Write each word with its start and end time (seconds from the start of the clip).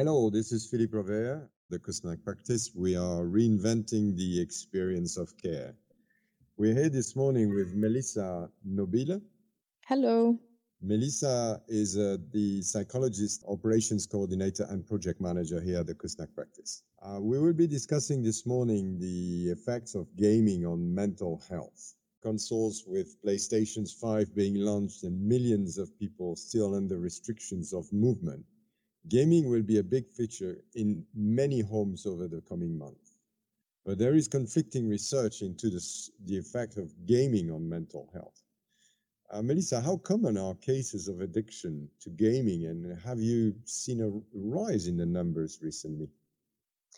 Hello, 0.00 0.30
this 0.30 0.50
is 0.50 0.66
Philippe 0.66 0.96
Rovere, 0.96 1.46
the 1.68 1.78
Kusnacht 1.78 2.24
Practice. 2.24 2.70
We 2.74 2.96
are 2.96 3.20
reinventing 3.20 4.16
the 4.16 4.40
experience 4.40 5.18
of 5.18 5.36
care. 5.36 5.74
We're 6.56 6.72
here 6.72 6.88
this 6.88 7.14
morning 7.14 7.54
with 7.54 7.74
Melissa 7.74 8.48
Nobile. 8.64 9.20
Hello. 9.84 10.38
Melissa 10.80 11.60
is 11.68 11.98
uh, 11.98 12.16
the 12.32 12.62
psychologist, 12.62 13.44
operations 13.46 14.06
coordinator, 14.06 14.66
and 14.70 14.86
project 14.86 15.20
manager 15.20 15.60
here 15.60 15.80
at 15.80 15.86
the 15.86 15.94
Kusnacht 15.94 16.34
Practice. 16.34 16.82
Uh, 17.02 17.20
we 17.20 17.38
will 17.38 17.52
be 17.52 17.66
discussing 17.66 18.22
this 18.22 18.46
morning 18.46 18.98
the 18.98 19.50
effects 19.50 19.94
of 19.94 20.06
gaming 20.16 20.64
on 20.64 20.94
mental 20.94 21.42
health. 21.50 21.94
Consoles 22.22 22.84
with 22.86 23.22
PlayStations 23.22 23.92
5 24.00 24.34
being 24.34 24.54
launched 24.54 25.04
and 25.04 25.20
millions 25.20 25.76
of 25.76 25.94
people 25.98 26.36
still 26.36 26.74
under 26.74 26.98
restrictions 26.98 27.74
of 27.74 27.92
movement. 27.92 28.46
Gaming 29.08 29.48
will 29.48 29.62
be 29.62 29.78
a 29.78 29.82
big 29.82 30.08
feature 30.08 30.58
in 30.74 31.04
many 31.14 31.60
homes 31.60 32.06
over 32.06 32.28
the 32.28 32.42
coming 32.42 32.76
months. 32.76 33.16
But 33.84 33.98
there 33.98 34.14
is 34.14 34.28
conflicting 34.28 34.88
research 34.88 35.42
into 35.42 35.70
this, 35.70 36.10
the 36.26 36.36
effect 36.36 36.76
of 36.76 36.92
gaming 37.06 37.50
on 37.50 37.68
mental 37.68 38.10
health. 38.12 38.42
Uh, 39.32 39.42
Melissa, 39.42 39.80
how 39.80 39.96
common 39.96 40.36
are 40.36 40.54
cases 40.54 41.08
of 41.08 41.20
addiction 41.20 41.88
to 42.00 42.10
gaming, 42.10 42.66
and 42.66 42.98
have 43.00 43.20
you 43.20 43.54
seen 43.64 44.00
a 44.00 44.10
rise 44.34 44.86
in 44.86 44.96
the 44.96 45.06
numbers 45.06 45.60
recently? 45.62 46.08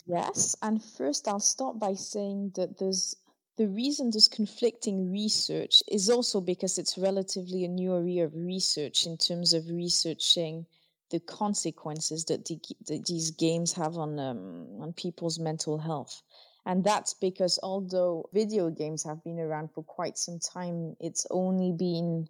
Yes, 0.05 0.55
and 0.61 0.83
first 0.83 1.27
I'll 1.27 1.39
start 1.39 1.79
by 1.79 1.93
saying 1.93 2.53
that 2.55 2.77
there's 2.79 3.15
the 3.55 3.67
reason 3.67 4.09
there's 4.09 4.27
conflicting 4.27 5.11
research 5.11 5.83
is 5.87 6.09
also 6.09 6.41
because 6.41 6.79
it's 6.79 6.97
relatively 6.97 7.63
a 7.63 7.67
new 7.67 7.95
area 7.95 8.25
of 8.25 8.35
research 8.35 9.05
in 9.05 9.15
terms 9.17 9.53
of 9.53 9.69
researching 9.69 10.65
the 11.13 11.19
consequences 11.19 12.25
that, 12.25 12.43
the, 12.45 12.59
that 12.87 13.05
these 13.05 13.29
games 13.29 13.71
have 13.71 13.97
on 13.97 14.19
um, 14.19 14.65
on 14.81 14.91
people's 14.93 15.37
mental 15.37 15.77
health. 15.77 16.23
And 16.65 16.83
that's 16.83 17.13
because 17.13 17.59
although 17.61 18.27
video 18.33 18.71
games 18.71 19.03
have 19.03 19.23
been 19.23 19.39
around 19.39 19.69
for 19.75 19.83
quite 19.83 20.17
some 20.17 20.39
time, 20.39 20.95
it's 20.99 21.27
only 21.29 21.71
been 21.71 22.27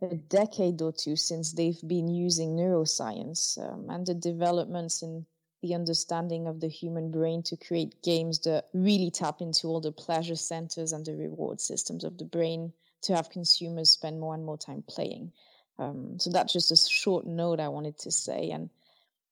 a 0.00 0.14
decade 0.14 0.80
or 0.80 0.92
two 0.92 1.14
since 1.14 1.52
they've 1.52 1.86
been 1.86 2.08
using 2.08 2.56
neuroscience 2.56 3.58
um, 3.58 3.90
and 3.90 4.06
the 4.06 4.14
developments 4.14 5.02
in 5.02 5.26
the 5.60 5.74
understanding 5.74 6.46
of 6.46 6.58
the 6.60 6.68
human 6.68 7.10
brain 7.10 7.42
to 7.42 7.56
create 7.56 8.02
games 8.02 8.38
that 8.40 8.64
really 8.72 9.10
tap 9.10 9.42
into 9.42 9.66
all 9.66 9.80
the 9.82 9.92
pleasure 9.92 10.36
centers 10.36 10.92
and 10.92 11.04
the 11.04 11.14
reward 11.14 11.60
systems 11.60 12.02
of 12.02 12.16
the 12.16 12.24
brain 12.24 12.72
to 13.02 13.14
have 13.14 13.28
consumers 13.28 13.90
spend 13.90 14.18
more 14.18 14.34
and 14.34 14.44
more 14.46 14.58
time 14.58 14.82
playing. 14.88 15.30
Um, 15.78 16.18
so 16.18 16.30
that's 16.30 16.52
just 16.52 16.72
a 16.72 16.76
short 16.76 17.26
note 17.26 17.60
I 17.60 17.68
wanted 17.68 17.98
to 18.00 18.10
say. 18.10 18.50
And 18.50 18.70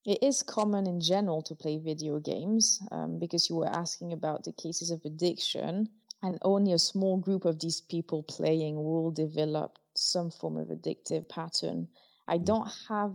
it 0.04 0.22
is 0.22 0.42
common 0.42 0.86
in 0.86 1.00
general 1.00 1.42
to 1.42 1.54
play 1.54 1.78
video 1.78 2.18
games 2.18 2.80
um, 2.90 3.18
because 3.18 3.50
you 3.50 3.56
were 3.56 3.68
asking 3.68 4.12
about 4.12 4.44
the 4.44 4.52
cases 4.52 4.90
of 4.90 5.04
addiction, 5.04 5.88
and 6.22 6.38
only 6.42 6.72
a 6.72 6.78
small 6.78 7.16
group 7.16 7.44
of 7.44 7.58
these 7.58 7.80
people 7.80 8.22
playing 8.22 8.76
will 8.76 9.10
develop 9.10 9.78
some 9.94 10.30
form 10.30 10.56
of 10.56 10.68
addictive 10.68 11.28
pattern. 11.28 11.88
I 12.28 12.38
mm. 12.38 12.44
don't 12.44 12.70
have 12.88 13.12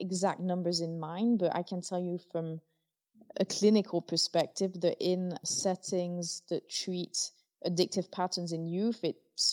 exact 0.00 0.40
numbers 0.40 0.80
in 0.80 0.98
mind, 0.98 1.38
but 1.38 1.54
I 1.54 1.62
can 1.62 1.80
tell 1.80 2.00
you 2.00 2.18
from 2.30 2.60
a 3.38 3.44
clinical 3.44 4.02
perspective 4.02 4.80
that 4.80 4.96
in 5.00 5.36
settings 5.44 6.42
that 6.48 6.68
treat 6.68 7.30
addictive 7.66 8.10
patterns 8.10 8.52
in 8.52 8.66
youth, 8.66 9.00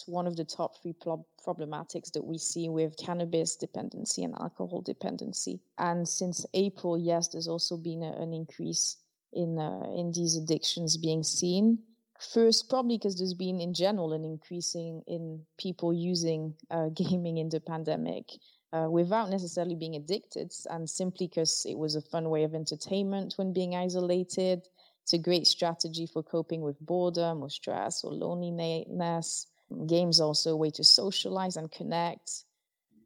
one 0.06 0.28
of 0.28 0.36
the 0.36 0.46
top 0.46 0.82
three 0.82 0.94
pro- 0.94 1.26
problematics 1.46 2.12
that 2.12 2.24
we 2.24 2.38
see 2.38 2.70
with 2.70 2.98
cannabis 2.98 3.56
dependency 3.56 4.24
and 4.24 4.36
alcohol 4.40 4.82
dependency. 4.82 5.60
And 5.78 6.08
since 6.08 6.46
April, 6.54 6.98
yes, 6.98 7.30
there's 7.30 7.48
also 7.48 7.78
been 7.78 8.04
a, 8.04 8.12
an 8.22 8.34
increase 8.34 8.98
in 9.34 9.58
uh, 9.60 9.90
in 9.96 10.12
these 10.12 10.36
addictions 10.36 10.98
being 10.98 11.24
seen. 11.24 11.80
First, 12.20 12.70
probably 12.70 12.98
because 12.98 13.18
there's 13.18 13.34
been 13.34 13.62
in 13.62 13.74
general 13.74 14.12
an 14.12 14.26
increasing 14.26 15.02
in 15.08 15.42
people 15.58 15.94
using 15.94 16.54
uh, 16.70 16.90
gaming 16.94 17.38
in 17.38 17.50
the 17.50 17.62
pandemic. 17.62 18.26
Uh, 18.72 18.88
without 18.88 19.32
necessarily 19.32 19.74
being 19.74 19.96
addicted, 19.96 20.54
and 20.70 20.88
simply 20.88 21.26
because 21.26 21.66
it 21.68 21.76
was 21.76 21.96
a 21.96 22.02
fun 22.02 22.30
way 22.30 22.44
of 22.44 22.54
entertainment 22.54 23.34
when 23.38 23.52
being 23.52 23.76
isolated. 23.76 24.62
It's 25.02 25.14
a 25.14 25.18
great 25.18 25.48
strategy 25.48 26.06
for 26.06 26.22
coping 26.22 26.62
with 26.62 26.80
boredom 26.80 27.42
or 27.42 27.50
stress 27.50 28.04
or 28.04 28.14
loneliness. 28.14 29.48
Games 29.88 30.20
also 30.20 30.52
a 30.52 30.58
way 30.58 30.72
to 30.72 30.84
socialize 30.84 31.56
and 31.58 31.72
connect, 31.72 32.46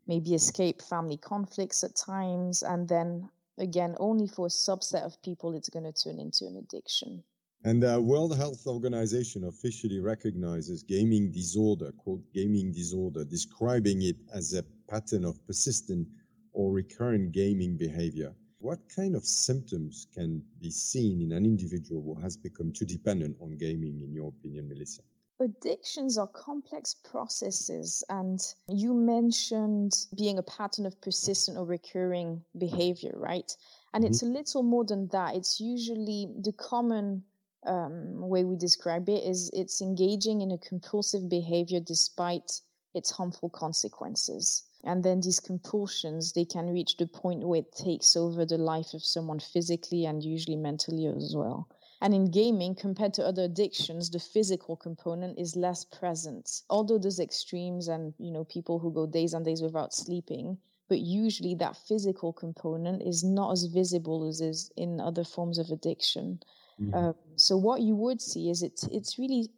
maybe 0.08 0.34
escape 0.34 0.82
family 0.82 1.18
conflicts 1.18 1.84
at 1.84 1.96
times, 1.96 2.64
and 2.64 2.88
then 2.88 3.30
again, 3.58 3.96
only 4.00 4.28
for 4.28 4.48
a 4.48 4.50
subset 4.50 5.04
of 5.04 5.22
people, 5.22 5.54
it's 5.54 5.70
going 5.70 5.86
to 5.86 5.94
turn 5.94 6.20
into 6.20 6.46
an 6.46 6.58
addiction. 6.58 7.24
And 7.66 7.82
the 7.82 8.02
World 8.02 8.36
Health 8.36 8.68
Organization 8.68 9.46
officially 9.46 10.00
recognizes 10.00 10.84
gaming 10.84 11.32
disorder, 11.32 11.94
quote, 11.94 12.22
gaming 12.34 12.74
disorder, 12.74 13.24
describing 13.24 14.02
it 14.02 14.18
as 14.34 14.54
a 14.54 14.64
pattern 14.90 15.24
of 15.24 15.46
persistent 15.48 16.08
or 16.52 16.74
recurrent 16.74 17.32
gaming 17.32 17.78
behavior. 17.78 18.34
What 18.60 18.80
kind 18.94 19.16
of 19.16 19.24
symptoms 19.24 20.08
can 20.14 20.44
be 20.60 20.72
seen 20.72 21.22
in 21.22 21.32
an 21.32 21.46
individual 21.46 22.02
who 22.04 22.22
has 22.22 22.36
become 22.36 22.72
too 22.74 22.86
dependent 22.86 23.38
on 23.42 23.58
gaming, 23.58 24.02
in 24.02 24.14
your 24.14 24.30
opinion, 24.30 24.68
Melissa? 24.68 25.02
Addictions 25.44 26.18
are 26.18 26.28
complex 26.28 26.94
processes, 26.94 28.04
and 28.10 28.40
you 28.70 28.94
mentioned 28.94 30.08
being 30.16 30.38
a 30.38 30.44
pattern 30.44 30.86
of 30.86 31.00
persistent 31.02 31.58
or 31.58 31.66
recurring 31.66 32.44
behavior, 32.58 33.14
right? 33.16 33.56
And 33.94 34.04
mm-hmm. 34.04 34.12
it's 34.12 34.24
a 34.24 34.26
little 34.26 34.64
more 34.64 34.86
than 34.86 35.08
that. 35.08 35.36
It's 35.36 35.60
usually 35.60 36.30
the 36.40 36.54
common 36.54 37.24
um, 37.66 38.28
way 38.28 38.44
we 38.44 38.56
describe 38.56 39.10
it 39.10 39.24
is 39.24 39.50
it's 39.54 39.82
engaging 39.82 40.42
in 40.42 40.52
a 40.52 40.58
compulsive 40.58 41.30
behavior 41.30 41.80
despite 41.80 42.62
its 42.94 43.12
harmful 43.12 43.50
consequences. 43.50 44.64
And 44.84 45.04
then 45.04 45.22
these 45.22 45.40
compulsions, 45.40 46.34
they 46.34 46.46
can 46.46 46.70
reach 46.70 46.98
the 46.98 47.08
point 47.08 47.48
where 47.48 47.60
it 47.60 47.72
takes 47.72 48.16
over 48.16 48.46
the 48.46 48.58
life 48.58 48.94
of 48.94 49.04
someone 49.04 49.40
physically 49.40 50.06
and 50.06 50.24
usually 50.24 50.58
mentally 50.58 51.06
as 51.08 51.36
well. 51.36 51.68
And 52.04 52.14
in 52.14 52.32
gaming, 52.32 52.76
compared 52.76 53.14
to 53.14 53.26
other 53.26 53.44
addictions, 53.44 54.10
the 54.10 54.20
physical 54.20 54.76
component 54.76 55.40
is 55.40 55.56
less 55.56 55.86
present. 55.86 56.64
Although 56.70 57.00
there's 57.00 57.22
extremes 57.22 57.88
and, 57.88 58.14
you 58.20 58.30
know, 58.30 58.44
people 58.44 58.78
who 58.78 58.92
go 58.92 59.08
days 59.08 59.34
and 59.34 59.46
days 59.46 59.62
without 59.62 59.94
sleeping, 59.94 60.58
but 60.90 61.00
usually 61.00 61.56
that 61.56 61.78
physical 61.78 62.34
component 62.34 63.02
is 63.04 63.24
not 63.24 63.54
as 63.54 63.64
visible 63.68 64.28
as 64.28 64.42
is 64.42 64.70
in 64.76 65.00
other 65.00 65.24
forms 65.24 65.58
of 65.58 65.70
addiction. 65.70 66.42
Mm-hmm. 66.78 66.94
Uh, 66.94 67.14
so 67.38 67.56
what 67.56 67.80
you 67.80 67.96
would 67.96 68.22
see 68.22 68.50
is 68.50 68.64
it's 68.64 68.84
it's 68.88 69.18
really 69.18 69.50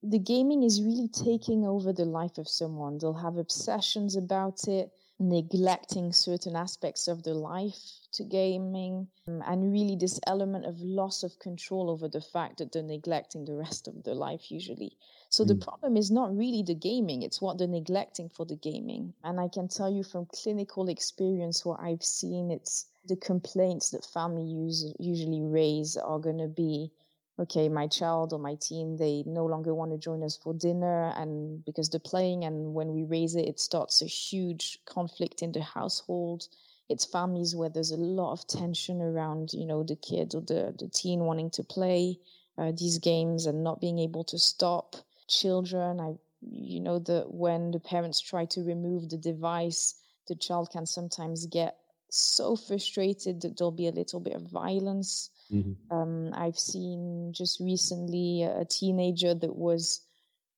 the 0.00 0.20
gaming 0.20 0.62
is 0.62 0.80
really 0.80 1.08
taking 1.08 1.66
over 1.66 1.92
the 1.92 2.04
life 2.04 2.38
of 2.38 2.46
someone. 2.46 2.98
They'll 2.98 3.14
have 3.14 3.36
obsessions 3.36 4.14
about 4.14 4.68
it 4.68 4.92
neglecting 5.18 6.12
certain 6.12 6.56
aspects 6.56 7.06
of 7.06 7.22
their 7.22 7.34
life 7.34 7.78
to 8.12 8.24
gaming, 8.24 9.06
um, 9.28 9.42
and 9.46 9.72
really 9.72 9.96
this 9.96 10.18
element 10.26 10.64
of 10.64 10.80
loss 10.80 11.22
of 11.22 11.38
control 11.38 11.88
over 11.88 12.08
the 12.08 12.20
fact 12.20 12.58
that 12.58 12.72
they're 12.72 12.82
neglecting 12.82 13.44
the 13.44 13.54
rest 13.54 13.86
of 13.86 14.02
their 14.02 14.14
life 14.14 14.50
usually. 14.50 14.96
So 15.30 15.44
mm. 15.44 15.48
the 15.48 15.56
problem 15.56 15.96
is 15.96 16.10
not 16.10 16.36
really 16.36 16.62
the 16.62 16.74
gaming, 16.74 17.22
it's 17.22 17.40
what 17.40 17.58
they're 17.58 17.68
neglecting 17.68 18.28
for 18.28 18.44
the 18.44 18.56
gaming. 18.56 19.14
And 19.22 19.40
I 19.40 19.48
can 19.48 19.68
tell 19.68 19.90
you 19.90 20.02
from 20.02 20.26
clinical 20.26 20.88
experience 20.88 21.64
what 21.64 21.80
I've 21.80 22.04
seen, 22.04 22.50
it's 22.50 22.86
the 23.06 23.16
complaints 23.16 23.90
that 23.90 24.04
families 24.04 24.84
usually 24.98 25.42
raise 25.42 25.96
are 25.96 26.18
going 26.18 26.38
to 26.38 26.48
be 26.48 26.90
okay, 27.38 27.68
my 27.68 27.86
child 27.86 28.32
or 28.32 28.38
my 28.38 28.54
teen, 28.60 28.96
they 28.96 29.24
no 29.26 29.44
longer 29.44 29.74
want 29.74 29.90
to 29.90 29.98
join 29.98 30.22
us 30.22 30.36
for 30.36 30.54
dinner 30.54 31.12
and 31.16 31.64
because 31.64 31.88
they're 31.88 32.00
playing 32.00 32.44
and 32.44 32.74
when 32.74 32.92
we 32.92 33.02
raise 33.04 33.34
it, 33.34 33.48
it 33.48 33.58
starts 33.58 34.02
a 34.02 34.06
huge 34.06 34.78
conflict 34.86 35.42
in 35.42 35.50
the 35.52 35.62
household. 35.62 36.46
It's 36.88 37.04
families 37.04 37.56
where 37.56 37.70
there's 37.70 37.90
a 37.90 37.96
lot 37.96 38.32
of 38.32 38.46
tension 38.46 39.00
around, 39.00 39.52
you 39.52 39.66
know, 39.66 39.82
the 39.82 39.96
kid 39.96 40.34
or 40.34 40.42
the, 40.42 40.74
the 40.78 40.88
teen 40.88 41.20
wanting 41.20 41.50
to 41.50 41.64
play 41.64 42.18
uh, 42.56 42.72
these 42.76 42.98
games 42.98 43.46
and 43.46 43.64
not 43.64 43.80
being 43.80 43.98
able 43.98 44.22
to 44.24 44.38
stop. 44.38 44.94
Children, 45.26 45.98
I, 46.00 46.14
you 46.40 46.80
know, 46.80 47.00
that 47.00 47.32
when 47.32 47.72
the 47.72 47.80
parents 47.80 48.20
try 48.20 48.44
to 48.46 48.62
remove 48.62 49.08
the 49.08 49.18
device, 49.18 49.94
the 50.28 50.36
child 50.36 50.70
can 50.70 50.86
sometimes 50.86 51.46
get 51.46 51.78
so 52.10 52.54
frustrated 52.54 53.40
that 53.40 53.58
there'll 53.58 53.72
be 53.72 53.88
a 53.88 53.92
little 53.92 54.20
bit 54.20 54.34
of 54.34 54.42
violence 54.42 55.30
Mm-hmm. 55.52 55.96
Um, 55.96 56.30
I've 56.34 56.58
seen 56.58 57.32
just 57.32 57.60
recently 57.60 58.42
a 58.42 58.64
teenager 58.64 59.34
that 59.34 59.54
was 59.54 60.00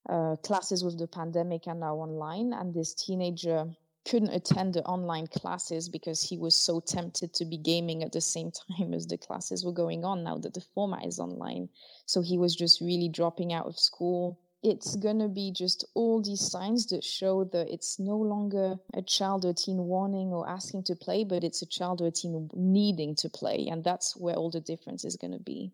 uh, 0.09 0.37
classes 0.37 0.85
with 0.85 0.99
the 0.99 1.09
pandemic 1.09 1.67
and 1.67 1.81
now 1.81 1.97
online, 1.97 2.53
and 2.53 2.73
this 2.73 2.95
teenager 2.95 3.67
couldn't 4.07 4.31
attend 4.31 4.75
the 4.75 4.85
online 4.85 5.27
classes 5.27 5.89
because 5.89 6.23
he 6.23 6.39
was 6.39 6.55
so 6.55 6.79
tempted 6.79 7.35
to 7.35 7.45
be 7.45 7.57
gaming 7.57 8.05
at 8.05 8.13
the 8.13 8.21
same 8.21 8.53
time 8.79 8.95
as 8.95 9.07
the 9.07 9.19
classes 9.19 9.65
were 9.65 9.73
going 9.73 10.05
on 10.05 10.23
now 10.23 10.39
that 10.39 10.55
the 10.55 10.65
format 10.75 11.05
is 11.05 11.19
online. 11.19 11.69
So 12.07 12.23
he 12.23 12.39
was 12.39 12.55
just 12.55 12.81
really 12.81 13.09
dropping 13.09 13.53
out 13.53 13.67
of 13.67 13.79
school 13.79 14.39
it's 14.67 14.97
going 14.97 15.21
to 15.21 15.29
be 15.29 15.53
just 15.53 15.85
all 15.95 16.21
these 16.21 16.41
signs 16.41 16.87
that 16.87 17.05
show 17.05 17.45
that 17.45 17.73
it's 17.73 18.01
no 18.01 18.17
longer 18.17 18.77
a 18.95 19.03
child 19.03 19.45
or 19.45 19.55
teen 19.55 19.79
wanting 19.79 20.33
or 20.33 20.49
asking 20.49 20.83
to 20.83 20.97
play, 20.97 21.23
but 21.23 21.45
it's 21.45 21.63
a 21.63 21.67
child 21.67 22.03
or 22.03 22.11
teen 22.11 22.51
needing 22.53 23.15
to 23.15 23.29
play. 23.29 23.69
And 23.71 23.85
that's 23.85 24.17
where 24.17 24.35
all 24.35 24.51
the 24.51 24.61
difference 24.61 25.05
is 25.05 25.17
going 25.17 25.35
to 25.35 25.39
be. 25.39 25.71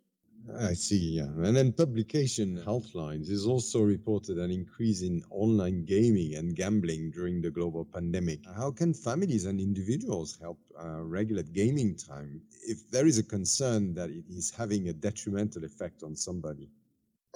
I 0.58 0.74
see, 0.74 0.98
yeah. 0.98 1.22
And 1.22 1.56
then 1.56 1.72
publication 1.72 2.62
Healthlines 2.66 3.30
is 3.30 3.46
also 3.46 3.80
reported 3.80 4.36
an 4.36 4.50
increase 4.50 5.00
in 5.00 5.24
online 5.30 5.86
gaming 5.86 6.34
and 6.34 6.54
gambling 6.54 7.12
during 7.12 7.40
the 7.40 7.50
global 7.50 7.86
pandemic. 7.86 8.40
How 8.56 8.72
can 8.72 8.92
families 8.92 9.46
and 9.46 9.58
individuals 9.58 10.36
help 10.38 10.58
uh, 10.78 11.02
regulate 11.02 11.54
gaming 11.54 11.94
time 11.94 12.42
if 12.66 12.90
there 12.90 13.06
is 13.06 13.18
a 13.18 13.22
concern 13.22 13.94
that 13.94 14.10
it 14.10 14.24
is 14.28 14.50
having 14.50 14.88
a 14.88 14.92
detrimental 14.92 15.64
effect 15.64 16.02
on 16.02 16.14
somebody? 16.14 16.68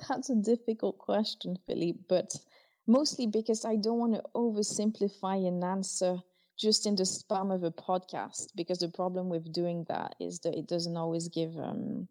That's 0.09 0.31
a 0.31 0.35
difficult 0.37 0.99
question, 0.99 1.59
Philippe, 1.67 2.01
but 2.09 2.37
mostly 2.87 3.27
because 3.27 3.65
I 3.65 3.77
don't 3.77 3.99
want 3.99 4.15
to 4.15 4.23
oversimplify 4.35 5.47
an 5.47 5.65
answer 5.65 6.23
just 6.57 6.87
in 6.87 6.97
the 6.97 7.03
spam 7.05 7.55
of 7.55 7.65
a 7.65 7.71
podcast, 7.71 8.55
because 8.55 8.79
the 8.79 8.89
problem 8.89 9.29
with 9.29 9.53
doing 9.53 9.85
that 9.89 10.15
is 10.21 10.41
that 10.41 10.55
it 10.55 10.67
doesn't 10.67 10.97
always 10.97 11.29
give 11.29 11.57
um, 11.59 12.09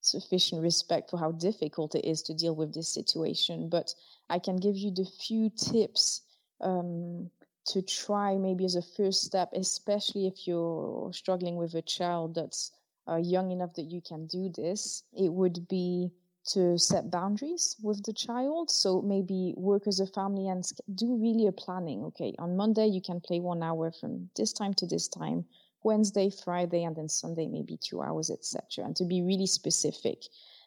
sufficient 0.00 0.62
respect 0.62 1.10
for 1.10 1.18
how 1.18 1.32
difficult 1.32 1.94
it 1.94 2.04
is 2.04 2.22
to 2.22 2.34
deal 2.34 2.54
with 2.54 2.74
this 2.74 2.92
situation. 2.92 3.68
But 3.68 3.94
I 4.28 4.38
can 4.38 4.56
give 4.56 4.76
you 4.76 4.90
the 4.90 5.04
few 5.04 5.50
tips 5.50 6.22
um, 6.60 7.30
to 7.66 7.82
try 7.82 8.36
maybe 8.36 8.64
as 8.64 8.74
a 8.74 8.82
first 8.82 9.22
step, 9.22 9.50
especially 9.54 10.26
if 10.26 10.46
you're 10.46 11.12
struggling 11.12 11.56
with 11.56 11.74
a 11.74 11.82
child 11.82 12.34
that's 12.34 12.72
uh, 13.08 13.16
young 13.16 13.50
enough 13.50 13.74
that 13.74 13.90
you 13.90 14.00
can 14.00 14.26
do 14.26 14.48
this. 14.50 15.04
It 15.12 15.32
would 15.32 15.68
be 15.68 16.10
to 16.44 16.78
set 16.78 17.10
boundaries 17.10 17.76
with 17.82 18.02
the 18.04 18.12
child. 18.12 18.70
So 18.70 19.02
maybe 19.02 19.54
work 19.56 19.86
as 19.86 20.00
a 20.00 20.06
family 20.06 20.48
and 20.48 20.64
do 20.94 21.16
really 21.16 21.46
a 21.46 21.52
planning. 21.52 22.04
Okay, 22.04 22.34
on 22.38 22.56
Monday 22.56 22.86
you 22.86 23.00
can 23.00 23.20
play 23.20 23.40
one 23.40 23.62
hour 23.62 23.92
from 23.92 24.30
this 24.36 24.52
time 24.52 24.74
to 24.74 24.86
this 24.86 25.08
time. 25.08 25.44
Wednesday, 25.84 26.30
Friday, 26.30 26.84
and 26.84 26.94
then 26.94 27.08
Sunday, 27.08 27.46
maybe 27.46 27.76
two 27.76 28.02
hours, 28.02 28.30
etc. 28.30 28.84
And 28.84 28.94
to 28.96 29.04
be 29.04 29.22
really 29.22 29.46
specific. 29.46 30.24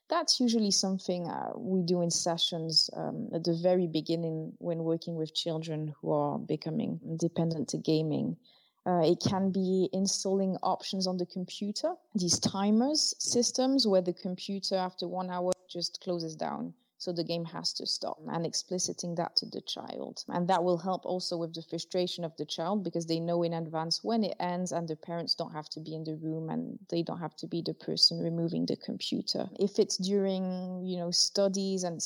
That's 0.09 0.39
usually 0.39 0.71
something 0.71 1.27
uh, 1.27 1.53
we 1.55 1.81
do 1.81 2.01
in 2.01 2.11
sessions 2.11 2.89
um, 2.95 3.29
at 3.33 3.43
the 3.43 3.53
very 3.53 3.87
beginning 3.87 4.53
when 4.59 4.83
working 4.83 5.15
with 5.15 5.33
children 5.33 5.95
who 5.99 6.11
are 6.11 6.37
becoming 6.37 6.99
dependent 7.17 7.69
to 7.69 7.77
gaming. 7.77 8.37
Uh, 8.85 9.01
it 9.03 9.19
can 9.19 9.49
be 9.49 9.89
installing 9.93 10.57
options 10.61 11.07
on 11.07 11.17
the 11.17 11.25
computer, 11.25 11.95
these 12.13 12.37
timers 12.37 13.15
systems 13.17 13.87
where 13.87 14.01
the 14.01 14.13
computer 14.13 14.75
after 14.75 15.07
one 15.07 15.31
hour 15.31 15.51
just 15.69 16.01
closes 16.01 16.35
down 16.35 16.73
so 16.97 17.11
the 17.11 17.23
game 17.23 17.45
has 17.45 17.73
to 17.73 17.85
stop 17.85 18.17
and 18.29 18.45
expliciting 18.45 19.15
that 19.15 19.35
to 19.35 19.45
the 19.45 19.61
child. 19.61 20.23
And 20.29 20.47
that 20.47 20.63
will 20.63 20.77
help 20.77 21.05
also 21.05 21.37
with 21.37 21.53
the 21.53 21.61
frustration 21.61 22.23
of 22.23 22.35
the 22.37 22.45
child 22.45 22.83
because 22.83 23.05
they 23.05 23.19
know 23.19 23.43
in 23.43 23.53
advance 23.53 24.03
when 24.03 24.23
it 24.23 24.35
ends 24.39 24.71
and 24.71 24.87
the 24.87 24.95
parents 24.95 25.35
don't 25.35 25.51
have 25.51 25.69
to 25.69 25.79
be 25.79 25.93
in 25.93 26.03
the 26.03 26.15
room 26.15 26.49
and 26.49 26.79
they 26.89 27.03
don't 27.03 27.19
have 27.19 27.35
to 27.37 27.47
be 27.47 27.61
the 27.61 27.73
person 27.73 28.19
removing 28.19 28.65
the 28.65 28.77
computer. 28.77 29.47
If 29.59 29.77
it's 29.77 29.97
during, 29.97 30.83
you 30.85 30.97
know, 30.97 31.11
studies 31.11 31.83
and 31.83 32.01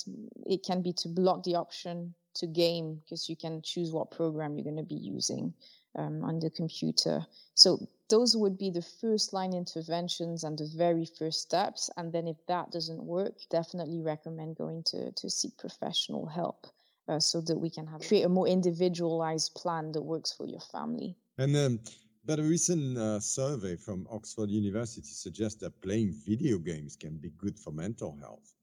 it 0.46 0.64
can 0.64 0.82
be 0.82 0.94
to 0.94 1.08
block 1.08 1.44
the 1.44 1.56
option 1.56 2.16
to 2.36 2.48
game 2.48 3.02
because 3.04 3.30
you 3.30 3.36
can 3.36 3.62
choose 3.62 3.92
what 3.92 4.12
program 4.12 4.58
you're 4.58 4.64
going 4.64 4.76
to 4.78 4.84
be 4.84 4.96
using 4.96 5.54
um, 5.96 6.24
on 6.24 6.40
the 6.40 6.50
computer. 6.50 7.26
So 7.56 7.88
those 8.10 8.36
would 8.36 8.58
be 8.58 8.72
the 8.72 8.82
first 9.02 9.34
line 9.34 9.54
interventions 9.54 10.44
and 10.44 10.58
the 10.58 10.70
very 10.76 11.06
first 11.06 11.42
steps. 11.42 11.90
And 11.98 12.12
then 12.12 12.28
if 12.28 12.38
that 12.48 12.72
doesn't 12.72 13.04
work, 13.04 13.36
definitely 13.50 14.02
recommend 14.02 14.56
going 14.56 14.84
to, 14.88 15.12
to 15.12 15.30
seek 15.30 15.58
professional 15.58 16.26
help 16.26 16.68
uh, 17.08 17.20
so 17.20 17.42
that 17.42 17.58
we 17.58 17.70
can 17.70 17.88
have 17.88 18.02
create 18.02 18.26
a 18.26 18.30
more 18.30 18.48
individualized 18.48 19.54
plan 19.56 19.92
that 19.94 20.02
works 20.02 20.34
for 20.34 20.46
your 20.46 20.62
family. 20.62 21.16
And 21.38 21.54
then, 21.54 21.80
but 22.26 22.40
a 22.40 22.44
recent 22.44 22.98
uh, 22.98 23.20
survey 23.20 23.76
from 23.76 24.08
Oxford 24.12 24.50
University 24.50 25.08
suggests 25.08 25.60
that 25.62 25.82
playing 25.82 26.14
video 26.26 26.58
games 26.58 26.96
can 26.96 27.18
be 27.18 27.32
good 27.38 27.58
for 27.58 27.72
mental 27.72 28.18
health. 28.20 28.54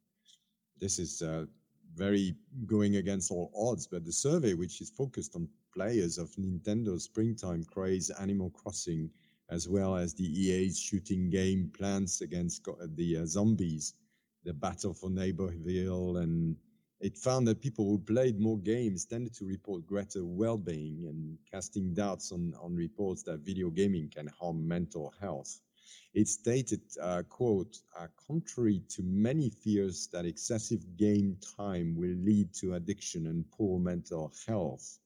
This 0.78 0.98
is 0.98 1.22
uh, 1.22 1.46
very 1.96 2.36
going 2.66 2.96
against 2.96 3.30
all 3.30 3.50
odds, 3.56 3.86
but 3.86 4.04
the 4.04 4.12
survey, 4.12 4.54
which 4.54 4.80
is 4.80 4.90
focused 4.90 5.34
on 5.34 5.48
players 5.72 6.18
of 6.18 6.30
Nintendo's 6.36 7.04
springtime 7.04 7.64
craze 7.64 8.10
Animal 8.10 8.50
Crossing, 8.50 9.10
as 9.48 9.68
well 9.68 9.96
as 9.96 10.14
the 10.14 10.24
EA's 10.24 10.78
shooting 10.78 11.30
game 11.30 11.70
Plants 11.76 12.20
Against 12.20 12.66
the 12.96 13.18
uh, 13.18 13.26
Zombies, 13.26 13.94
the 14.44 14.52
Battle 14.52 14.94
for 14.94 15.08
Neighborville, 15.08 16.22
and 16.22 16.56
it 17.00 17.18
found 17.18 17.46
that 17.46 17.60
people 17.60 17.84
who 17.84 17.98
played 17.98 18.40
more 18.40 18.58
games 18.58 19.04
tended 19.04 19.34
to 19.34 19.44
report 19.44 19.86
greater 19.86 20.24
well-being 20.24 21.06
and 21.08 21.38
casting 21.50 21.92
doubts 21.92 22.32
on, 22.32 22.54
on 22.60 22.74
reports 22.74 23.22
that 23.24 23.40
video 23.40 23.68
gaming 23.70 24.08
can 24.08 24.28
harm 24.28 24.66
mental 24.66 25.12
health. 25.20 25.60
It 26.14 26.28
stated, 26.28 26.80
uh, 27.00 27.22
quote, 27.28 27.78
uh, 27.98 28.08
contrary 28.26 28.82
to 28.90 29.02
many 29.02 29.50
fears 29.50 30.08
that 30.12 30.24
excessive 30.24 30.96
game 30.96 31.36
time 31.56 31.94
will 31.96 32.16
lead 32.16 32.52
to 32.60 32.74
addiction 32.74 33.26
and 33.26 33.50
poor 33.50 33.78
mental 33.78 34.32
health, 34.46 34.98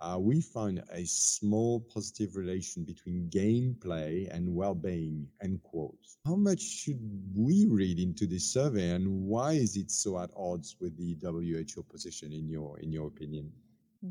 uh, 0.00 0.18
we 0.20 0.40
find 0.40 0.82
a 0.90 1.04
small 1.06 1.80
positive 1.80 2.36
relation 2.36 2.84
between 2.84 3.28
gameplay 3.30 4.28
and 4.34 4.54
well-being 4.54 5.26
end 5.42 5.62
quote. 5.62 6.06
How 6.26 6.36
much 6.36 6.60
should 6.60 7.00
we 7.34 7.66
read 7.66 7.98
into 7.98 8.26
this 8.26 8.52
survey 8.52 8.90
and 8.90 9.06
why 9.26 9.52
is 9.52 9.76
it 9.76 9.90
so 9.90 10.18
at 10.18 10.30
odds 10.36 10.76
with 10.80 10.96
the 10.96 11.16
WHO 11.22 11.82
position 11.84 12.32
in 12.32 12.48
your 12.48 12.78
in 12.80 12.92
your 12.92 13.06
opinion 13.08 13.50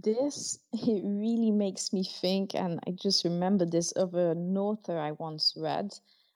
this 0.01 0.59
it 0.73 1.03
really 1.05 1.51
makes 1.51 1.93
me 1.93 2.03
think 2.03 2.55
and 2.55 2.79
i 2.87 2.91
just 2.91 3.23
remember 3.23 3.65
this 3.65 3.91
of 3.93 4.15
an 4.15 4.57
author 4.57 4.97
i 4.97 5.11
once 5.11 5.53
read 5.55 5.91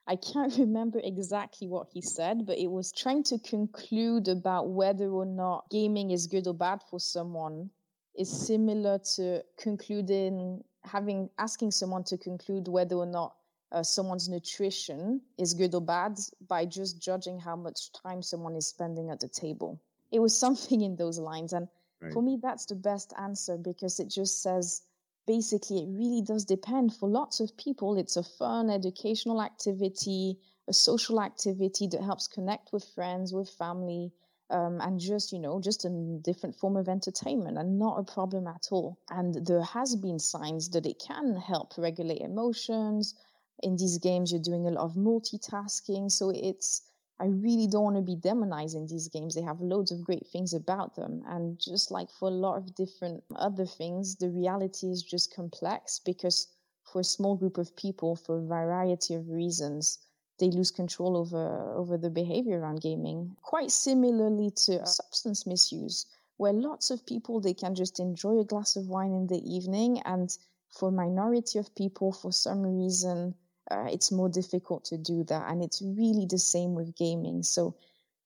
I 0.09 0.15
can't 0.15 0.57
remember 0.57 1.01
exactly 1.03 1.67
what 1.67 1.89
he 1.91 2.01
said, 2.01 2.45
but 2.45 2.57
it 2.57 2.67
was 2.67 2.91
trying 2.91 3.23
to 3.23 3.37
conclude 3.39 4.29
about 4.29 4.69
whether 4.69 5.09
or 5.09 5.25
not 5.25 5.69
gaming 5.69 6.11
is 6.11 6.27
good 6.27 6.47
or 6.47 6.53
bad 6.53 6.81
for 6.89 6.99
someone 6.99 7.69
is 8.15 8.29
similar 8.29 8.99
to 9.15 9.43
concluding 9.57 10.63
having 10.83 11.29
asking 11.37 11.71
someone 11.71 12.03
to 12.05 12.17
conclude 12.17 12.67
whether 12.67 12.95
or 12.95 13.05
not 13.05 13.35
uh, 13.73 13.83
someone's 13.83 14.29
nutrition 14.29 15.21
is 15.37 15.53
good 15.53 15.75
or 15.75 15.81
bad 15.81 16.17
by 16.47 16.65
just 16.65 17.01
judging 17.01 17.37
how 17.37 17.55
much 17.55 17.91
time 17.91 18.21
someone 18.23 18.55
is 18.55 18.67
spending 18.67 19.09
at 19.09 19.19
the 19.19 19.27
table. 19.27 19.79
It 20.11 20.19
was 20.19 20.39
something 20.39 20.81
in 20.81 20.95
those 20.95 21.19
lines. 21.19 21.51
And 21.51 21.67
right. 22.01 22.13
for 22.13 22.21
me, 22.21 22.37
that's 22.41 22.65
the 22.65 22.75
best 22.75 23.13
answer 23.17 23.57
because 23.57 23.99
it 23.99 24.09
just 24.09 24.41
says 24.41 24.81
basically 25.25 25.79
it 25.79 25.89
really 25.89 26.21
does 26.21 26.45
depend. 26.45 26.95
For 26.95 27.09
lots 27.09 27.39
of 27.39 27.55
people, 27.57 27.97
it's 27.97 28.17
a 28.17 28.23
fun 28.23 28.69
educational 28.69 29.41
activity, 29.41 30.37
a 30.67 30.73
social 30.73 31.21
activity 31.21 31.87
that 31.87 32.01
helps 32.01 32.27
connect 32.27 32.73
with 32.73 32.85
friends, 32.95 33.33
with 33.33 33.49
family, 33.49 34.11
um, 34.49 34.79
and 34.81 34.99
just 34.99 35.31
you 35.31 35.39
know 35.39 35.59
just 35.59 35.85
a 35.85 36.19
different 36.21 36.55
form 36.55 36.77
of 36.77 36.87
entertainment 36.87 37.57
and 37.57 37.77
not 37.77 37.99
a 37.99 38.11
problem 38.11 38.47
at 38.47 38.67
all 38.71 38.97
and 39.09 39.45
there 39.45 39.63
has 39.63 39.95
been 39.95 40.19
signs 40.19 40.69
that 40.69 40.85
it 40.85 41.01
can 41.05 41.35
help 41.35 41.77
regulate 41.77 42.21
emotions 42.21 43.13
in 43.61 43.75
these 43.75 43.97
games 43.97 44.31
you're 44.31 44.41
doing 44.41 44.65
a 44.67 44.71
lot 44.71 44.85
of 44.85 44.95
multitasking 44.95 46.09
so 46.11 46.29
it's 46.29 46.81
i 47.19 47.25
really 47.25 47.67
don't 47.67 47.83
want 47.83 47.95
to 47.95 48.01
be 48.01 48.15
demonizing 48.15 48.87
these 48.87 49.07
games 49.07 49.35
they 49.35 49.41
have 49.41 49.59
loads 49.61 49.91
of 49.91 50.03
great 50.03 50.25
things 50.27 50.53
about 50.53 50.95
them 50.95 51.23
and 51.27 51.59
just 51.59 51.91
like 51.91 52.09
for 52.09 52.27
a 52.27 52.39
lot 52.45 52.57
of 52.57 52.75
different 52.75 53.23
other 53.35 53.65
things 53.65 54.15
the 54.15 54.29
reality 54.29 54.87
is 54.87 55.03
just 55.03 55.33
complex 55.33 55.99
because 55.99 56.47
for 56.83 57.01
a 57.01 57.13
small 57.15 57.35
group 57.35 57.57
of 57.57 57.75
people 57.75 58.15
for 58.15 58.37
a 58.37 58.45
variety 58.45 59.13
of 59.13 59.29
reasons 59.29 59.99
they 60.39 60.51
lose 60.51 60.69
control 60.69 61.17
over 61.17 61.73
over 61.75 61.97
the 61.97 62.11
behavior 62.11 62.59
around 62.59 62.81
gaming. 62.81 63.35
Quite 63.41 63.71
similarly 63.71 64.51
to 64.51 64.85
substance 64.85 65.47
misuse, 65.47 66.05
where 66.37 66.53
lots 66.53 66.91
of 66.91 67.05
people 67.07 67.39
they 67.39 67.55
can 67.55 67.73
just 67.73 67.99
enjoy 67.99 68.37
a 68.37 68.45
glass 68.45 68.75
of 68.75 68.87
wine 68.87 69.13
in 69.13 69.25
the 69.25 69.41
evening, 69.51 69.99
and 70.01 70.37
for 70.69 70.91
minority 70.91 71.57
of 71.57 71.73
people, 71.73 72.11
for 72.11 72.31
some 72.31 72.61
reason, 72.61 73.33
uh, 73.71 73.87
it's 73.89 74.11
more 74.11 74.29
difficult 74.29 74.85
to 74.85 74.97
do 74.97 75.23
that, 75.25 75.49
and 75.49 75.63
it's 75.63 75.81
really 75.81 76.25
the 76.29 76.39
same 76.39 76.75
with 76.75 76.95
gaming. 76.95 77.43
So. 77.43 77.75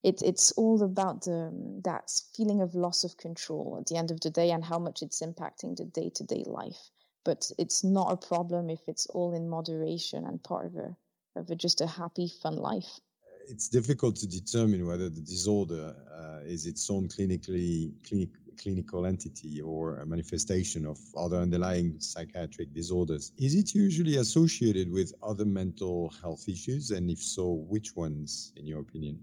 It, 0.03 0.23
it's 0.23 0.51
all 0.53 0.81
about 0.81 1.25
the, 1.25 1.51
that 1.83 2.09
feeling 2.35 2.59
of 2.63 2.73
loss 2.73 3.03
of 3.03 3.17
control 3.17 3.77
at 3.79 3.85
the 3.85 3.97
end 3.97 4.09
of 4.09 4.19
the 4.21 4.31
day 4.31 4.49
and 4.49 4.65
how 4.65 4.79
much 4.79 5.03
it's 5.03 5.21
impacting 5.21 5.77
the 5.77 5.85
day 5.85 6.09
to 6.15 6.23
day 6.23 6.43
life. 6.47 6.89
But 7.23 7.51
it's 7.59 7.83
not 7.83 8.11
a 8.11 8.17
problem 8.17 8.71
if 8.71 8.79
it's 8.87 9.05
all 9.05 9.35
in 9.35 9.47
moderation 9.47 10.25
and 10.25 10.41
part 10.41 10.65
of 10.65 10.75
a 10.75 10.95
of 11.35 11.49
a, 11.49 11.55
just 11.55 11.81
a 11.81 11.87
happy, 11.87 12.31
fun 12.41 12.55
life. 12.55 12.99
It's 13.47 13.69
difficult 13.69 14.15
to 14.17 14.27
determine 14.27 14.85
whether 14.85 15.09
the 15.09 15.21
disorder 15.21 15.95
uh, 16.15 16.39
is 16.45 16.65
its 16.65 16.89
own 16.89 17.07
clinically 17.07 17.91
clinic, 18.07 18.29
clinical 18.61 19.05
entity 19.05 19.61
or 19.61 19.97
a 19.97 20.05
manifestation 20.05 20.85
of 20.85 20.99
other 21.17 21.37
underlying 21.37 21.99
psychiatric 21.99 22.73
disorders. 22.73 23.31
Is 23.37 23.55
it 23.55 23.73
usually 23.73 24.17
associated 24.17 24.91
with 24.91 25.13
other 25.23 25.45
mental 25.45 26.13
health 26.21 26.47
issues, 26.47 26.91
and 26.91 27.09
if 27.09 27.19
so, 27.19 27.65
which 27.69 27.95
ones, 27.95 28.53
in 28.55 28.65
your 28.67 28.81
opinion? 28.81 29.19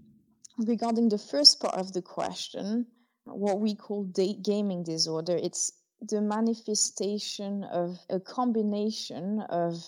Regarding 0.57 1.09
the 1.09 1.17
first 1.17 1.61
part 1.61 1.75
of 1.75 1.93
the 1.93 2.01
question, 2.01 2.85
what 3.25 3.59
we 3.59 3.75
call 3.75 4.03
date 4.03 4.41
gaming 4.43 4.83
disorder. 4.83 5.37
It's 5.37 5.71
the 6.01 6.21
manifestation 6.21 7.63
of 7.65 7.99
a 8.09 8.19
combination 8.19 9.41
of 9.49 9.83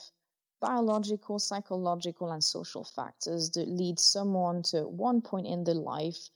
biological, 0.59 1.39
psychological, 1.39 2.31
and 2.31 2.43
social 2.43 2.83
factors 2.83 3.49
that 3.51 3.67
lead 3.67 3.99
someone 3.99 4.61
to 4.63 4.83
one 4.83 5.21
point 5.21 5.47
in 5.47 5.63
their 5.63 5.75
life 5.75 6.29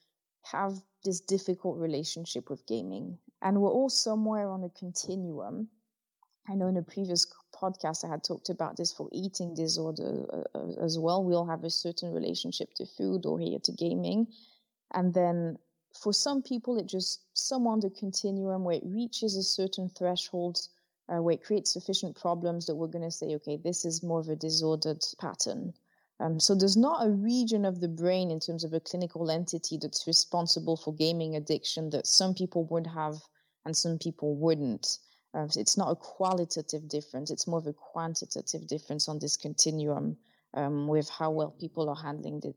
have 0.43 0.81
this 1.05 1.21
difficult 1.21 1.77
relationship 1.77 2.49
with 2.49 2.67
gaming. 2.67 3.17
And 3.41 3.61
we're 3.61 3.71
all 3.71 3.89
somewhere 3.89 4.49
on 4.49 4.63
a 4.63 4.69
continuum. 4.69 5.69
I 6.49 6.55
know 6.55 6.67
in 6.67 6.77
a 6.77 6.83
previous 6.83 7.25
podcast 7.53 8.03
I 8.03 8.09
had 8.09 8.23
talked 8.23 8.49
about 8.49 8.75
this 8.75 8.91
for 8.91 9.07
eating 9.11 9.53
disorder 9.53 10.25
uh, 10.33 10.57
uh, 10.57 10.83
as 10.83 10.99
well. 10.99 11.23
We 11.23 11.33
all 11.33 11.47
have 11.47 11.63
a 11.63 11.69
certain 11.69 12.11
relationship 12.13 12.73
to 12.75 12.85
food 12.85 13.25
or 13.25 13.39
here 13.39 13.59
to 13.59 13.71
gaming. 13.71 14.27
And 14.93 15.13
then 15.13 15.57
for 15.97 16.13
some 16.13 16.41
people, 16.43 16.77
it 16.77 16.87
just 16.87 17.21
some 17.33 17.67
on 17.67 17.79
the 17.79 17.89
continuum 17.89 18.63
where 18.63 18.75
it 18.75 18.83
reaches 18.85 19.37
a 19.37 19.43
certain 19.43 19.89
threshold 19.89 20.59
uh, 21.07 21.21
where 21.21 21.35
it 21.35 21.43
creates 21.43 21.71
sufficient 21.71 22.19
problems 22.19 22.65
that 22.65 22.75
we're 22.75 22.87
going 22.87 23.03
to 23.05 23.11
say, 23.11 23.35
okay, 23.35 23.57
this 23.57 23.85
is 23.85 24.03
more 24.03 24.19
of 24.19 24.29
a 24.29 24.35
disordered 24.35 25.03
pattern. 25.19 25.73
Um, 26.19 26.39
so 26.39 26.55
there's 26.55 26.77
not 26.77 27.05
a 27.05 27.11
region 27.11 27.65
of 27.65 27.81
the 27.81 27.89
brain 27.89 28.31
in 28.31 28.39
terms 28.39 28.63
of 28.63 28.73
a 28.73 28.79
clinical 28.79 29.29
entity 29.29 29.77
that's 29.81 30.07
responsible 30.07 30.77
for 30.77 30.93
gaming 30.93 31.35
addiction 31.35 31.89
that 31.89 32.07
some 32.07 32.33
people 32.33 32.65
would 32.65 32.87
have 32.87 33.15
and 33.65 33.75
some 33.75 33.97
people 33.97 34.35
wouldn't. 34.35 34.99
Uh, 35.33 35.47
it's 35.57 35.77
not 35.77 35.91
a 35.91 35.95
qualitative 35.95 36.87
difference; 36.87 37.29
it's 37.29 37.47
more 37.47 37.59
of 37.59 37.67
a 37.67 37.73
quantitative 37.73 38.65
difference 38.67 39.09
on 39.09 39.19
this 39.19 39.35
continuum 39.35 40.17
um, 40.53 40.87
with 40.87 41.09
how 41.09 41.31
well 41.31 41.51
people 41.59 41.89
are 41.89 42.01
handling 42.01 42.39
the, 42.39 42.53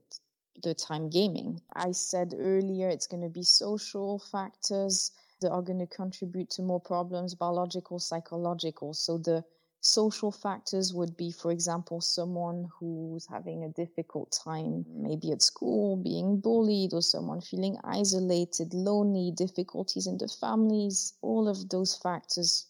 the 0.62 0.74
time 0.74 1.10
gaming. 1.10 1.60
I 1.74 1.90
said 1.90 2.34
earlier 2.38 2.88
it's 2.88 3.08
going 3.08 3.22
to 3.22 3.28
be 3.28 3.42
social 3.42 4.20
factors 4.20 5.10
that 5.40 5.50
are 5.50 5.62
going 5.62 5.80
to 5.80 5.86
contribute 5.86 6.50
to 6.50 6.62
more 6.62 6.80
problems, 6.80 7.34
biological, 7.34 7.98
psychological. 7.98 8.94
So 8.94 9.18
the 9.18 9.44
social 9.80 10.32
factors 10.32 10.92
would 10.92 11.16
be, 11.16 11.30
for 11.30 11.52
example, 11.52 12.00
someone 12.00 12.68
who's 12.78 13.26
having 13.26 13.64
a 13.64 13.68
difficult 13.68 14.30
time, 14.44 14.84
maybe 14.92 15.30
at 15.32 15.42
school, 15.42 15.96
being 15.96 16.40
bullied, 16.40 16.92
or 16.92 17.02
someone 17.02 17.40
feeling 17.40 17.78
isolated, 17.84 18.74
lonely, 18.74 19.32
difficulties 19.36 20.06
in 20.06 20.18
the 20.18 20.28
families. 20.28 21.14
All 21.22 21.48
of 21.48 21.68
those 21.68 21.96
factors 21.96 22.66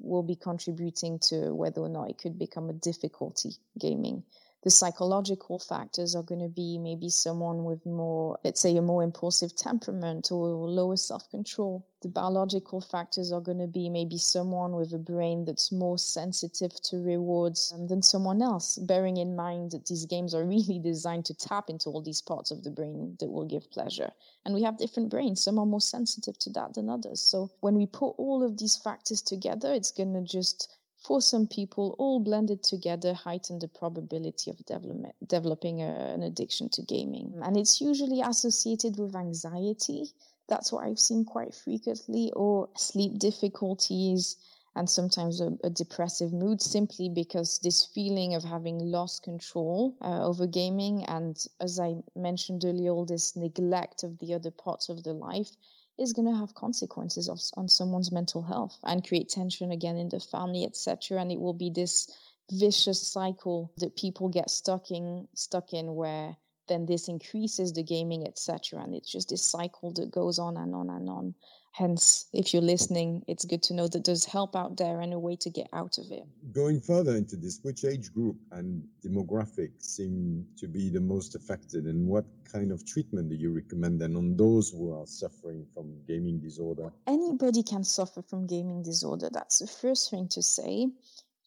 will 0.00 0.22
be 0.22 0.36
contributing 0.36 1.18
to 1.18 1.54
whether 1.54 1.80
or 1.80 1.88
not 1.88 2.10
it 2.10 2.18
could 2.18 2.38
become 2.38 2.70
a 2.70 2.74
difficulty 2.74 3.50
gaming 3.78 4.24
the 4.64 4.70
psychological 4.70 5.60
factors 5.60 6.16
are 6.16 6.24
going 6.24 6.40
to 6.40 6.48
be 6.48 6.78
maybe 6.78 7.08
someone 7.08 7.62
with 7.62 7.86
more, 7.86 8.38
let's 8.42 8.60
say, 8.60 8.76
a 8.76 8.82
more 8.82 9.04
impulsive 9.04 9.54
temperament 9.54 10.32
or 10.32 10.48
lower 10.48 10.96
self 10.96 11.30
control. 11.30 11.86
The 12.02 12.08
biological 12.08 12.80
factors 12.80 13.30
are 13.30 13.40
going 13.40 13.58
to 13.58 13.68
be 13.68 13.88
maybe 13.88 14.18
someone 14.18 14.74
with 14.74 14.92
a 14.92 14.98
brain 14.98 15.44
that's 15.44 15.70
more 15.70 15.96
sensitive 15.96 16.74
to 16.82 16.96
rewards 16.96 17.72
um, 17.72 17.86
than 17.86 18.02
someone 18.02 18.42
else, 18.42 18.78
bearing 18.78 19.18
in 19.18 19.36
mind 19.36 19.70
that 19.70 19.86
these 19.86 20.06
games 20.06 20.34
are 20.34 20.44
really 20.54 20.80
designed 20.80 21.26
to 21.26 21.34
tap 21.34 21.70
into 21.70 21.88
all 21.90 22.02
these 22.02 22.22
parts 22.22 22.50
of 22.50 22.64
the 22.64 22.70
brain 22.70 23.16
that 23.20 23.30
will 23.30 23.46
give 23.46 23.70
pleasure. 23.70 24.10
And 24.44 24.54
we 24.54 24.64
have 24.64 24.76
different 24.76 25.08
brains. 25.08 25.40
Some 25.40 25.58
are 25.60 25.66
more 25.66 25.80
sensitive 25.80 26.36
to 26.40 26.50
that 26.50 26.74
than 26.74 26.90
others. 26.90 27.20
So 27.20 27.52
when 27.60 27.76
we 27.76 27.86
put 27.86 28.10
all 28.18 28.42
of 28.42 28.58
these 28.58 28.76
factors 28.76 29.22
together, 29.22 29.72
it's 29.72 29.92
going 29.92 30.14
to 30.14 30.22
just 30.22 30.77
for 31.06 31.20
some 31.20 31.46
people, 31.46 31.94
all 31.98 32.20
blended 32.20 32.62
together 32.62 33.14
heighten 33.14 33.58
the 33.58 33.68
probability 33.68 34.50
of 34.50 34.64
develop- 34.66 35.14
developing 35.26 35.80
a, 35.80 35.90
an 36.14 36.22
addiction 36.22 36.68
to 36.70 36.82
gaming. 36.82 37.34
And 37.42 37.56
it's 37.56 37.80
usually 37.80 38.20
associated 38.20 38.98
with 38.98 39.14
anxiety. 39.14 40.06
That's 40.48 40.72
what 40.72 40.84
I've 40.86 40.98
seen 40.98 41.24
quite 41.24 41.54
frequently, 41.54 42.32
or 42.34 42.68
sleep 42.76 43.18
difficulties, 43.18 44.36
and 44.74 44.88
sometimes 44.88 45.40
a, 45.40 45.56
a 45.64 45.70
depressive 45.70 46.32
mood, 46.32 46.60
simply 46.60 47.08
because 47.08 47.58
this 47.58 47.84
feeling 47.84 48.34
of 48.34 48.44
having 48.44 48.78
lost 48.78 49.22
control 49.22 49.96
uh, 50.02 50.26
over 50.26 50.46
gaming, 50.46 51.04
and 51.04 51.36
as 51.60 51.78
I 51.78 51.96
mentioned 52.16 52.64
earlier, 52.64 52.90
all 52.90 53.04
this 53.04 53.36
neglect 53.36 54.04
of 54.04 54.18
the 54.18 54.34
other 54.34 54.50
parts 54.50 54.88
of 54.88 55.02
the 55.04 55.12
life 55.12 55.50
is 55.98 56.12
going 56.12 56.28
to 56.28 56.38
have 56.38 56.54
consequences 56.54 57.28
of, 57.28 57.40
on 57.56 57.68
someone's 57.68 58.12
mental 58.12 58.42
health 58.42 58.78
and 58.84 59.06
create 59.06 59.28
tension 59.28 59.72
again 59.72 59.96
in 59.96 60.08
the 60.08 60.20
family, 60.20 60.64
etc. 60.64 61.20
And 61.20 61.32
it 61.32 61.40
will 61.40 61.54
be 61.54 61.70
this 61.70 62.08
vicious 62.50 63.06
cycle 63.06 63.72
that 63.78 63.96
people 63.96 64.28
get 64.28 64.50
stuck 64.50 64.90
in, 64.90 65.28
stuck 65.34 65.72
in 65.72 65.94
where 65.94 66.36
then 66.68 66.86
this 66.86 67.08
increases 67.08 67.72
the 67.72 67.82
gaming, 67.82 68.26
etc. 68.26 68.80
And 68.82 68.94
it's 68.94 69.10
just 69.10 69.30
this 69.30 69.42
cycle 69.42 69.92
that 69.94 70.10
goes 70.10 70.38
on 70.38 70.56
and 70.56 70.74
on 70.74 70.90
and 70.90 71.08
on. 71.08 71.34
Hence, 71.72 72.26
if 72.32 72.52
you're 72.52 72.62
listening, 72.62 73.22
it's 73.28 73.44
good 73.44 73.62
to 73.64 73.74
know 73.74 73.86
that 73.88 74.04
there's 74.04 74.24
help 74.24 74.56
out 74.56 74.76
there 74.76 75.00
and 75.00 75.12
a 75.12 75.18
way 75.18 75.36
to 75.36 75.50
get 75.50 75.68
out 75.72 75.98
of 75.98 76.10
it. 76.10 76.24
Going 76.52 76.80
further 76.80 77.14
into 77.14 77.36
this, 77.36 77.60
which 77.62 77.84
age 77.84 78.12
group 78.12 78.36
and 78.50 78.82
demographic 79.04 79.70
seem 79.78 80.46
to 80.58 80.66
be 80.66 80.90
the 80.90 81.00
most 81.00 81.34
affected, 81.34 81.84
and 81.84 82.06
what 82.06 82.24
kind 82.52 82.72
of 82.72 82.84
treatment 82.84 83.28
do 83.28 83.36
you 83.36 83.52
recommend 83.52 84.00
then 84.00 84.16
on 84.16 84.36
those 84.36 84.70
who 84.70 84.92
are 84.92 85.06
suffering 85.06 85.66
from 85.72 85.94
gaming 86.06 86.40
disorder? 86.40 86.92
Anybody 87.06 87.62
can 87.62 87.84
suffer 87.84 88.22
from 88.22 88.46
gaming 88.46 88.82
disorder. 88.82 89.28
That's 89.32 89.58
the 89.60 89.66
first 89.66 90.10
thing 90.10 90.28
to 90.28 90.42
say. 90.42 90.88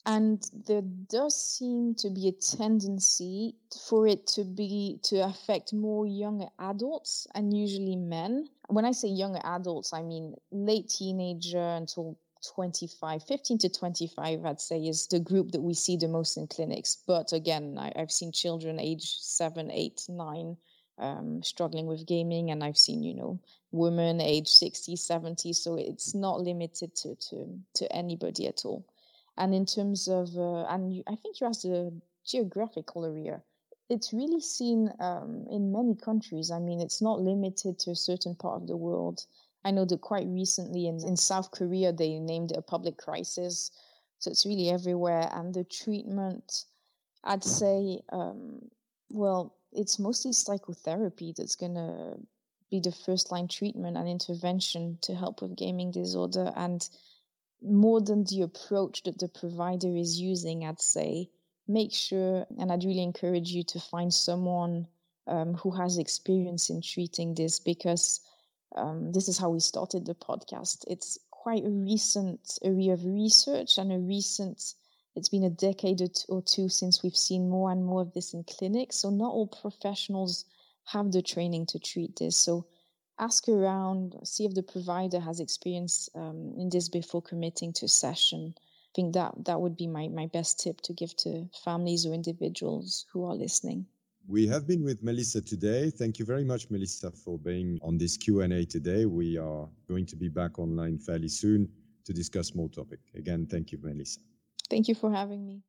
And 0.06 0.44
there 0.66 0.82
does 0.82 1.40
seem 1.40 1.94
to 1.96 2.10
be 2.10 2.28
a 2.28 2.32
tendency 2.32 3.56
for 3.88 4.08
it 4.08 4.26
to 4.28 4.44
be 4.44 5.00
to 5.04 5.18
affect 5.20 5.74
more 5.74 6.08
younger 6.08 6.48
adults 6.58 7.28
and 7.36 7.56
usually 7.56 7.96
men. 7.96 8.50
When 8.68 8.86
I 8.86 8.94
say 8.94 9.10
younger 9.10 9.42
adults, 9.44 9.94
I 9.94 10.02
mean 10.02 10.36
late 10.52 10.90
teenager 10.90 11.60
until 11.60 12.18
25, 12.56 13.24
15 13.24 13.58
to 13.60 13.70
25, 13.70 14.46
I'd 14.46 14.60
say 14.60 14.80
is 14.80 15.06
the 15.08 15.20
group 15.20 15.52
that 15.52 15.62
we 15.62 15.76
see 15.76 15.98
the 15.98 16.08
most 16.08 16.38
in 16.38 16.48
clinics. 16.48 16.98
But 17.06 17.34
again, 17.34 17.78
I, 17.78 17.92
have 17.96 18.12
seen 18.12 18.32
children 18.32 18.80
age 18.80 19.18
seven, 19.20 19.70
eight, 19.70 20.06
nine 20.10 20.58
um, 20.98 21.44
struggling 21.44 21.86
with 21.86 22.08
gaming, 22.08 22.50
and 22.50 22.64
I've 22.64 22.78
seen, 22.78 23.04
you 23.04 23.14
know, 23.14 23.40
women 23.72 24.20
age 24.20 24.48
60, 24.48 24.96
70. 24.96 25.54
So 25.54 25.76
it's 25.76 26.16
not 26.16 26.42
limited 26.42 26.96
to, 26.98 27.16
to, 27.30 27.60
to 27.76 27.96
anybody 27.96 28.48
at 28.48 28.66
all. 28.66 28.86
And 29.42 29.56
in 29.56 29.66
terms 29.66 30.08
of, 30.08 30.38
uh, 30.38 30.66
and 30.66 30.94
you, 30.96 31.04
I 31.08 31.16
think 31.16 31.42
you 31.42 31.48
asked 31.48 31.64
the 31.64 31.92
geographical 32.24 33.06
area. 33.06 33.42
It's 33.90 34.14
really 34.14 34.40
seen 34.40 34.94
um, 35.00 35.48
in 35.50 35.72
many 35.72 35.96
countries. 35.96 36.52
I 36.52 36.60
mean, 36.60 36.80
it's 36.80 37.02
not 37.02 37.20
limited 37.20 37.80
to 37.80 37.92
a 37.92 37.96
certain 37.96 38.36
part 38.36 38.62
of 38.62 38.68
the 38.68 38.78
world. 38.78 39.26
I 39.66 39.72
know 39.72 39.86
that 39.86 40.02
quite 40.02 40.28
recently 40.28 40.86
in, 40.86 41.04
in 41.04 41.18
South 41.18 41.50
Korea, 41.50 41.92
they 41.92 42.20
named 42.20 42.52
it 42.52 42.58
a 42.58 42.62
public 42.62 42.98
crisis. 42.98 43.72
So 44.20 44.30
it's 44.30 44.46
really 44.46 44.70
everywhere. 44.70 45.28
And 45.34 45.52
the 45.56 45.64
treatment, 45.64 46.66
I'd 47.24 47.44
say, 47.44 48.02
um, 48.12 48.70
well, 49.10 49.56
it's 49.72 49.98
mostly 49.98 50.34
psychotherapy 50.34 51.34
that's 51.36 51.56
going 51.56 51.74
to 51.74 52.20
be 52.70 52.80
the 52.80 52.92
first 52.92 53.32
line 53.32 53.48
treatment 53.48 53.98
and 53.98 54.08
intervention 54.08 55.00
to 55.02 55.16
help 55.16 55.42
with 55.42 55.58
gaming 55.58 55.90
disorder. 55.90 56.54
And 56.56 56.88
more 57.62 58.02
than 58.02 58.24
the 58.24 58.42
approach 58.42 59.04
that 59.04 59.20
the 59.20 59.28
provider 59.28 59.96
is 59.96 60.20
using, 60.20 60.66
I'd 60.66 60.82
say, 60.82 61.30
make 61.68 61.94
sure, 61.94 62.46
and 62.58 62.72
I'd 62.72 62.84
really 62.84 63.04
encourage 63.04 63.50
you 63.52 63.64
to 63.66 63.80
find 63.80 64.14
someone 64.14 64.88
um, 65.28 65.54
who 65.54 65.72
has 65.72 65.98
experience 65.98 66.70
in 66.70 66.82
treating 66.82 67.36
this 67.36 67.60
because 67.60 68.20
um, 68.76 69.12
this 69.12 69.28
is 69.28 69.38
how 69.38 69.50
we 69.50 69.60
started 69.60 70.06
the 70.06 70.16
podcast. 70.16 70.84
It's 70.88 71.20
quite 71.30 71.66
a 71.66 71.70
recent 71.70 72.60
area 72.64 72.94
of 72.94 73.06
research 73.06 73.78
and 73.78 73.92
a 73.92 74.00
recent, 74.00 74.74
it's 75.16 75.30
been 75.30 75.44
a 75.44 75.50
decade 75.50 76.02
or 76.30 76.42
two 76.42 76.70
since 76.70 77.04
we've 77.04 77.18
seen 77.18 77.50
more 77.50 77.72
and 77.72 77.86
more 77.86 78.02
of 78.02 78.14
this 78.14 78.34
in 78.34 78.44
clinics. 78.44 78.98
So 78.98 79.10
not 79.10 79.34
all 79.34 79.48
professionals 79.48 80.46
have 80.86 81.12
the 81.12 81.22
training 81.22 81.68
to 81.68 81.80
treat 81.80 82.18
this. 82.18 82.38
So 82.38 82.66
ask 83.22 83.48
around, 83.48 84.16
see 84.24 84.46
if 84.46 84.54
the 84.54 84.64
provider 84.64 85.20
has 85.20 85.40
experience 85.40 86.10
um, 86.16 86.54
in 86.58 86.70
this 86.70 86.90
before 86.90 87.22
committing 87.22 87.72
to 87.74 87.86
a 87.86 87.90
session. 87.90 88.56
I 88.58 88.94
think 88.96 89.14
that 89.14 89.34
that 89.46 89.62
would 89.62 89.78
be 89.78 89.88
my, 89.88 90.10
my 90.10 90.28
best 90.28 90.60
tip 90.60 90.82
to 90.82 90.94
give 90.94 91.16
to 91.18 91.48
families 91.64 92.06
or 92.06 92.14
individuals 92.14 93.06
who 93.14 93.24
are 93.24 93.36
listening. 93.36 93.86
We 94.28 94.48
have 94.48 94.68
been 94.68 94.84
with 94.84 95.04
Melissa 95.04 95.42
today. 95.42 95.90
Thank 95.90 96.20
you 96.20 96.26
very 96.26 96.44
much, 96.44 96.70
Melissa, 96.70 97.12
for 97.12 97.38
being 97.38 97.80
on 97.82 97.98
this 97.98 98.18
Q&A 98.18 98.66
today. 98.66 99.06
We 99.06 99.38
are 99.38 99.68
going 99.88 100.06
to 100.08 100.16
be 100.16 100.28
back 100.28 100.60
online 100.60 100.98
fairly 100.98 101.30
soon 101.30 101.70
to 102.06 102.14
discuss 102.14 102.54
more 102.54 102.70
topic. 102.70 103.00
Again, 103.16 103.48
thank 103.50 103.72
you, 103.72 103.80
Melissa. 103.82 104.20
Thank 104.70 104.88
you 104.88 104.96
for 104.96 105.12
having 105.12 105.46
me. 105.46 105.62